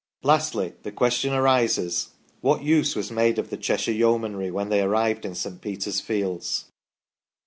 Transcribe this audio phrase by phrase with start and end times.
[0.23, 2.09] Lastly, the question arises:
[2.39, 5.61] What use was made of the Cheshire Yeomanry when they arrived in St.
[5.61, 6.71] Peter's fields